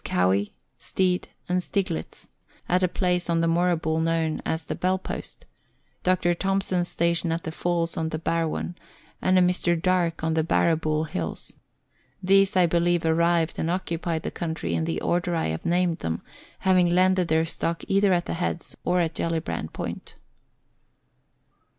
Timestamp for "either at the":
17.87-18.33